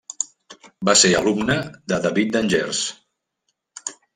Va 0.89 0.95
ser 1.01 1.11
alumne 1.19 1.59
de 1.93 2.01
David 2.09 2.35
d'Angers. 2.37 2.83